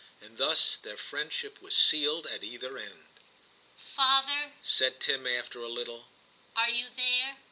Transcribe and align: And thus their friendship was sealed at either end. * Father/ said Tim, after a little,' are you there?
And 0.19 0.39
thus 0.39 0.77
their 0.77 0.97
friendship 0.97 1.61
was 1.61 1.77
sealed 1.77 2.25
at 2.25 2.43
either 2.43 2.75
end. 2.75 3.05
* 3.51 3.77
Father/ 3.95 4.53
said 4.63 4.99
Tim, 4.99 5.27
after 5.27 5.59
a 5.61 5.67
little,' 5.69 6.07
are 6.55 6.71
you 6.71 6.89
there? 6.89 7.37